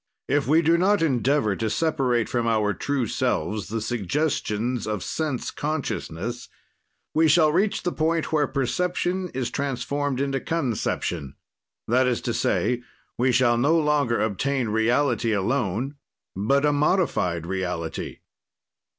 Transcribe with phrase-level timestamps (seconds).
[0.27, 5.51] "If we do not endeavor to separate from our true selves the suggestions of sense
[5.51, 6.49] consciousness,
[7.13, 11.35] we shall reach the point where perception is transformed into conception,
[11.87, 12.81] that is to say,
[13.15, 15.97] we shall no longer obtain reality alone,
[16.35, 18.21] but a modified reality.